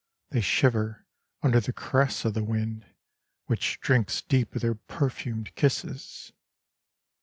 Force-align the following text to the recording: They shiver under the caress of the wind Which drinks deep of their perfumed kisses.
They 0.31 0.41
shiver 0.41 1.05
under 1.43 1.59
the 1.59 1.73
caress 1.73 2.25
of 2.25 2.33
the 2.33 2.43
wind 2.43 2.87
Which 3.45 3.79
drinks 3.81 4.23
deep 4.23 4.55
of 4.55 4.63
their 4.63 4.73
perfumed 4.73 5.53
kisses. 5.53 6.33